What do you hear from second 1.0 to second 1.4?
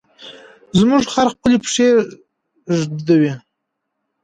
خر